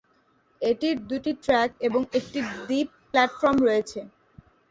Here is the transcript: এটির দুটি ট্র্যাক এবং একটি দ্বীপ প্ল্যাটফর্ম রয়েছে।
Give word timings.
এটির 0.61 0.97
দুটি 1.09 1.31
ট্র্যাক 1.43 1.69
এবং 1.87 2.01
একটি 2.17 2.39
দ্বীপ 2.59 2.89
প্ল্যাটফর্ম 3.09 3.57
রয়েছে। 3.67 3.99